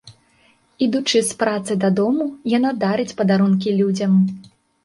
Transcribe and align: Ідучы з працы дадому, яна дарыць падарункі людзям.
Ідучы 0.85 1.21
з 1.27 1.31
працы 1.43 1.77
дадому, 1.83 2.25
яна 2.57 2.73
дарыць 2.85 3.09
падарункі 3.21 3.75
людзям. 3.83 4.21